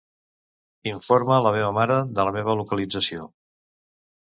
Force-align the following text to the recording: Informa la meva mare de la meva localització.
Informa 0.91 1.37
la 1.49 1.51
meva 1.57 1.69
mare 1.79 1.99
de 2.21 2.27
la 2.29 2.35
meva 2.41 2.57
localització. 2.63 3.31